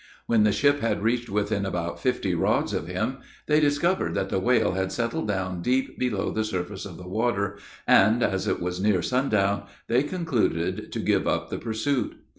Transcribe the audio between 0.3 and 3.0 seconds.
the ship had reached within about fifty rods of